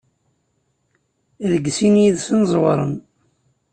[1.51, 2.93] Deg sin yid-sen ẓewren.